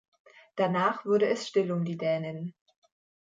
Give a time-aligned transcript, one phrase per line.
[0.55, 2.55] Danach wurde es still um die Dänin.